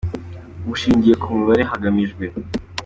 bushingiye 0.67 1.15
ku 1.21 1.27
mibare, 1.37 1.63
hagamijwe. 1.71 2.25